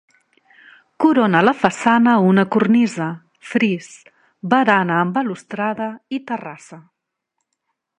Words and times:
Corona 1.03 1.41
la 1.47 1.53
façana 1.59 2.15
una 2.31 2.47
cornisa, 2.57 3.11
fris, 3.53 3.93
barana 4.55 5.01
amb 5.05 5.17
balustrada 5.21 5.95
i 6.19 6.25
terrassa. 6.33 6.87